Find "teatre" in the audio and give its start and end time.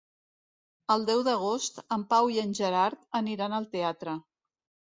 3.77-4.21